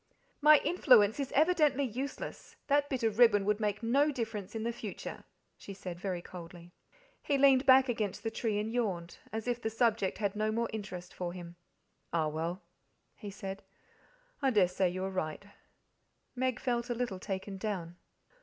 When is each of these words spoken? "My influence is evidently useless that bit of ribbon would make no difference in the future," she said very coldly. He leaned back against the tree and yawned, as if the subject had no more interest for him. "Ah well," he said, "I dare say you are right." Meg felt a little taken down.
"My 0.41 0.57
influence 0.63 1.19
is 1.19 1.31
evidently 1.33 1.83
useless 1.83 2.55
that 2.65 2.89
bit 2.89 3.03
of 3.03 3.19
ribbon 3.19 3.45
would 3.45 3.59
make 3.59 3.83
no 3.83 4.11
difference 4.11 4.55
in 4.55 4.63
the 4.63 4.73
future," 4.73 5.25
she 5.59 5.75
said 5.75 5.99
very 5.99 6.23
coldly. 6.23 6.73
He 7.21 7.37
leaned 7.37 7.67
back 7.67 7.87
against 7.87 8.23
the 8.23 8.31
tree 8.31 8.57
and 8.57 8.73
yawned, 8.73 9.19
as 9.31 9.47
if 9.47 9.61
the 9.61 9.69
subject 9.69 10.17
had 10.17 10.35
no 10.35 10.51
more 10.51 10.69
interest 10.73 11.13
for 11.13 11.33
him. 11.33 11.55
"Ah 12.11 12.29
well," 12.29 12.63
he 13.15 13.29
said, 13.29 13.61
"I 14.41 14.49
dare 14.49 14.67
say 14.67 14.89
you 14.89 15.03
are 15.03 15.11
right." 15.11 15.45
Meg 16.35 16.59
felt 16.59 16.89
a 16.89 16.95
little 16.95 17.19
taken 17.19 17.59
down. 17.59 17.97